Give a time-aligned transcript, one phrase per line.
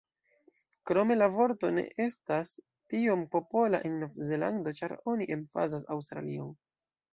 [0.91, 2.55] Krome la vorto ne estas
[2.95, 6.53] tiom popola en Novzelando ĉar oni emfazas Aŭstralion.